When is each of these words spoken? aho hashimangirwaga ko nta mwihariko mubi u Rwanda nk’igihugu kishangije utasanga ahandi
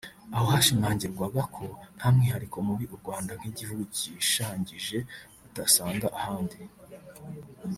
aho 0.35 0.45
hashimangirwaga 0.53 1.41
ko 1.55 1.63
nta 1.97 2.07
mwihariko 2.13 2.57
mubi 2.67 2.85
u 2.93 2.97
Rwanda 3.01 3.31
nk’igihugu 3.39 3.81
kishangije 3.95 4.97
utasanga 5.47 6.07
ahandi 6.19 6.57